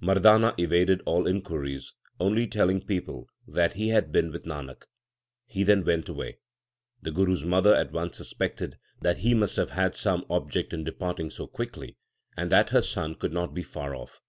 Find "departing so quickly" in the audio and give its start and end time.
10.84-11.96